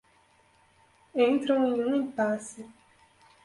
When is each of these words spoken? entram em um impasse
entram 1.13 1.67
em 1.67 1.79
um 1.85 1.95
impasse 2.09 2.65